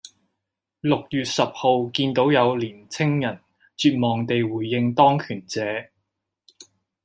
[0.79, 3.39] 六月十號見到有年青人
[3.77, 5.61] 絕望地回應當權者